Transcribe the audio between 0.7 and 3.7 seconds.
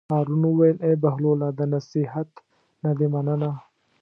ای بهلوله د نصیحت نه دې مننه.